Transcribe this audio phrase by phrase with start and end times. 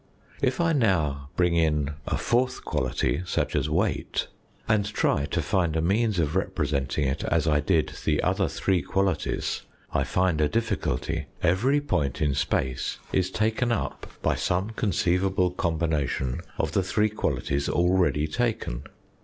[0.41, 4.29] If now I bring in a fourth quality, such as weight,
[4.67, 8.81] and try to find a means of representing it as I did the other three
[8.81, 9.61] qualities,
[9.93, 11.27] I find a difficulty.
[11.43, 17.69] Every point in space is taken up by some conceivable combination of the three qualities
[17.69, 18.85] already taken.